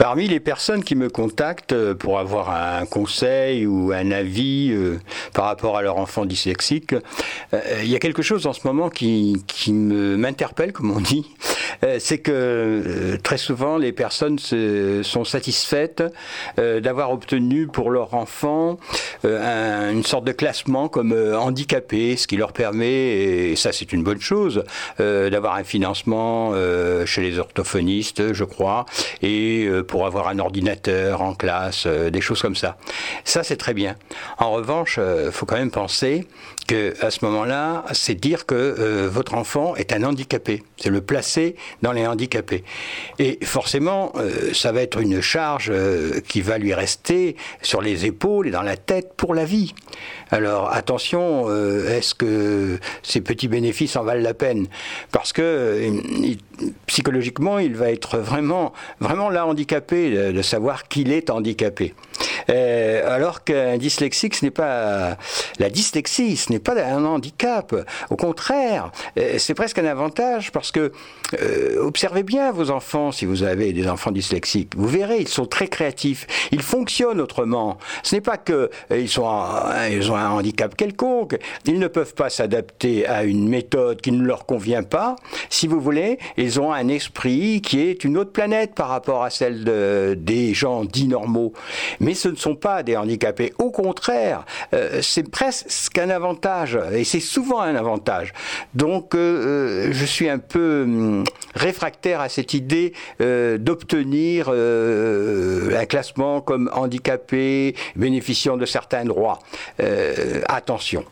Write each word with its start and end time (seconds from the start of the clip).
Parmi 0.00 0.28
les 0.28 0.40
personnes 0.40 0.82
qui 0.82 0.94
me 0.94 1.10
contactent 1.10 1.74
euh, 1.74 1.94
pour 1.94 2.18
avoir 2.18 2.48
un 2.48 2.86
conseil 2.86 3.66
ou 3.66 3.92
un 3.92 4.12
avis 4.12 4.70
euh, 4.72 4.98
par 5.34 5.44
rapport 5.44 5.76
à 5.76 5.82
leur 5.82 5.98
enfant 5.98 6.24
dyslexique, 6.24 6.94
euh, 7.52 7.60
il 7.82 7.90
y 7.90 7.94
a 7.94 7.98
quelque 7.98 8.22
chose 8.22 8.46
en 8.46 8.54
ce 8.54 8.66
moment 8.66 8.88
qui, 8.88 9.44
qui 9.46 9.74
m'interpelle, 9.74 10.72
comme 10.72 10.90
on 10.90 11.00
dit. 11.00 11.26
C'est 11.98 12.18
que 12.18 13.16
très 13.22 13.38
souvent 13.38 13.76
les 13.76 13.92
personnes 13.92 14.38
se, 14.38 15.02
sont 15.02 15.24
satisfaites 15.24 16.02
d'avoir 16.56 17.12
obtenu 17.12 17.66
pour 17.66 17.90
leur 17.90 18.14
enfant 18.14 18.78
une 19.24 20.04
sorte 20.04 20.24
de 20.24 20.32
classement 20.32 20.88
comme 20.88 21.12
handicapé, 21.12 22.16
ce 22.16 22.26
qui 22.26 22.36
leur 22.36 22.52
permet, 22.52 23.50
et 23.50 23.56
ça 23.56 23.72
c'est 23.72 23.92
une 23.92 24.02
bonne 24.02 24.20
chose, 24.20 24.64
d'avoir 24.98 25.54
un 25.54 25.64
financement 25.64 26.52
chez 27.06 27.22
les 27.22 27.38
orthophonistes, 27.38 28.32
je 28.32 28.44
crois, 28.44 28.86
et 29.22 29.68
pour 29.88 30.06
avoir 30.06 30.28
un 30.28 30.38
ordinateur 30.38 31.22
en 31.22 31.34
classe, 31.34 31.86
euh, 31.86 32.10
des 32.10 32.20
choses 32.20 32.42
comme 32.42 32.56
ça. 32.56 32.76
Ça, 33.24 33.42
c'est 33.42 33.56
très 33.56 33.74
bien. 33.74 33.96
En 34.38 34.50
revanche, 34.50 34.96
il 34.96 35.02
euh, 35.02 35.32
faut 35.32 35.46
quand 35.46 35.56
même 35.56 35.70
penser 35.70 36.26
que 36.66 36.94
à 37.04 37.10
ce 37.10 37.24
moment-là, 37.24 37.84
c'est 37.92 38.14
dire 38.14 38.46
que 38.46 38.54
euh, 38.54 39.08
votre 39.10 39.34
enfant 39.34 39.76
est 39.76 39.92
un 39.92 40.02
handicapé. 40.02 40.62
C'est 40.76 40.90
le 40.90 41.00
placer 41.00 41.56
dans 41.82 41.92
les 41.92 42.06
handicapés. 42.06 42.64
Et 43.18 43.38
forcément, 43.42 44.12
ça 44.52 44.72
va 44.72 44.82
être 44.82 45.00
une 45.00 45.20
charge 45.20 45.72
qui 46.28 46.40
va 46.40 46.58
lui 46.58 46.74
rester 46.74 47.36
sur 47.62 47.80
les 47.80 48.06
épaules 48.06 48.48
et 48.48 48.50
dans 48.50 48.62
la 48.62 48.76
tête 48.76 49.14
pour 49.16 49.34
la 49.34 49.44
vie. 49.44 49.74
Alors 50.30 50.72
attention, 50.72 51.48
est-ce 51.86 52.14
que 52.14 52.78
ces 53.02 53.20
petits 53.20 53.48
bénéfices 53.48 53.96
en 53.96 54.04
valent 54.04 54.22
la 54.22 54.34
peine? 54.34 54.66
Parce 55.12 55.32
que 55.32 55.90
psychologiquement, 56.86 57.58
il 57.58 57.74
va 57.74 57.90
être 57.90 58.18
vraiment, 58.18 58.72
vraiment 59.00 59.28
là 59.30 59.46
handicapé 59.46 60.32
de, 60.32 60.42
savoir 60.42 60.88
qu'il 60.88 61.12
est 61.12 61.30
handicapé. 61.30 61.94
Euh, 62.48 63.14
alors 63.14 63.44
qu'un 63.44 63.76
dyslexique, 63.76 64.34
ce 64.34 64.44
n'est 64.44 64.50
pas 64.50 65.16
la 65.58 65.70
dyslexie, 65.70 66.36
ce 66.36 66.52
n'est 66.52 66.58
pas 66.58 66.80
un 66.82 67.04
handicap. 67.04 67.74
Au 68.10 68.16
contraire, 68.16 68.90
euh, 69.18 69.36
c'est 69.38 69.54
presque 69.54 69.78
un 69.78 69.84
avantage 69.84 70.52
parce 70.52 70.72
que 70.72 70.92
euh, 71.40 71.76
observez 71.80 72.22
bien 72.22 72.52
vos 72.52 72.70
enfants 72.70 73.12
si 73.12 73.24
vous 73.24 73.42
avez 73.42 73.72
des 73.72 73.88
enfants 73.88 74.10
dyslexiques. 74.10 74.74
Vous 74.76 74.88
verrez, 74.88 75.18
ils 75.18 75.28
sont 75.28 75.46
très 75.46 75.68
créatifs. 75.68 76.26
Ils 76.52 76.62
fonctionnent 76.62 77.20
autrement. 77.20 77.78
Ce 78.02 78.14
n'est 78.14 78.20
pas 78.20 78.36
que 78.36 78.70
ils 78.90 79.10
ils 79.90 80.10
ont 80.10 80.16
un 80.16 80.30
handicap 80.30 80.74
quelconque. 80.76 81.38
Ils 81.66 81.78
ne 81.78 81.88
peuvent 81.88 82.14
pas 82.14 82.30
s'adapter 82.30 83.06
à 83.06 83.24
une 83.24 83.48
méthode 83.48 84.00
qui 84.00 84.12
ne 84.12 84.24
leur 84.24 84.46
convient 84.46 84.82
pas. 84.82 85.16
Si 85.48 85.66
vous 85.66 85.80
voulez, 85.80 86.18
ils 86.36 86.60
ont 86.60 86.72
un 86.72 86.88
esprit 86.88 87.60
qui 87.62 87.80
est 87.80 88.04
une 88.04 88.16
autre 88.16 88.32
planète 88.32 88.74
par 88.74 88.88
rapport 88.88 89.22
à 89.22 89.30
celle 89.30 89.64
de, 89.64 90.16
des 90.18 90.54
gens 90.54 90.84
dits 90.84 91.08
normaux. 91.08 91.52
Mais 92.00 92.14
ce 92.14 92.28
ne 92.30 92.36
sont 92.36 92.54
pas 92.54 92.82
des 92.82 92.96
handicapés. 92.96 93.52
Au 93.58 93.70
contraire, 93.70 94.44
euh, 94.74 95.00
c'est 95.02 95.28
presque 95.30 95.98
un 95.98 96.10
avantage, 96.10 96.78
et 96.92 97.04
c'est 97.04 97.20
souvent 97.20 97.60
un 97.60 97.74
avantage. 97.74 98.32
Donc, 98.74 99.14
euh, 99.14 99.18
euh, 99.18 99.92
je 99.92 100.04
suis 100.04 100.28
un 100.28 100.38
peu 100.38 100.82
hum, 100.82 101.24
réfractaire 101.54 102.20
à 102.20 102.28
cette 102.28 102.54
idée 102.54 102.92
d'obtenir 103.18 104.48
un 104.48 105.86
classement 105.86 106.40
comme 106.40 106.70
handicapé, 106.72 107.74
bénéficiant 107.96 108.56
de 108.56 108.66
certains 108.66 109.04
droits. 109.04 109.38
attention. 110.48 111.04